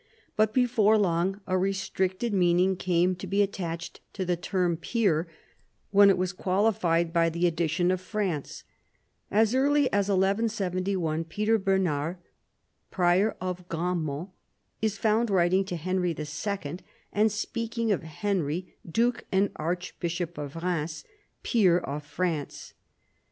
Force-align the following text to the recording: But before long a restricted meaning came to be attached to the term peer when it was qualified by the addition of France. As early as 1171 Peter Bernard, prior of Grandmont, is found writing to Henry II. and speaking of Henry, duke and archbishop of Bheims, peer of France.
But 0.35 0.51
before 0.51 0.97
long 0.97 1.41
a 1.45 1.55
restricted 1.55 2.33
meaning 2.33 2.75
came 2.75 3.15
to 3.17 3.27
be 3.27 3.43
attached 3.43 4.01
to 4.13 4.25
the 4.25 4.35
term 4.35 4.75
peer 4.75 5.27
when 5.91 6.09
it 6.09 6.17
was 6.17 6.33
qualified 6.33 7.13
by 7.13 7.29
the 7.29 7.45
addition 7.45 7.91
of 7.91 8.01
France. 8.01 8.63
As 9.29 9.53
early 9.53 9.85
as 9.93 10.09
1171 10.09 11.25
Peter 11.25 11.59
Bernard, 11.59 12.17
prior 12.89 13.37
of 13.39 13.69
Grandmont, 13.69 14.29
is 14.81 14.97
found 14.97 15.29
writing 15.29 15.63
to 15.65 15.75
Henry 15.75 16.15
II. 16.17 16.77
and 17.13 17.31
speaking 17.31 17.91
of 17.91 18.01
Henry, 18.01 18.73
duke 18.91 19.25
and 19.31 19.51
archbishop 19.57 20.35
of 20.39 20.53
Bheims, 20.53 21.03
peer 21.43 21.77
of 21.77 22.03
France. 22.03 22.73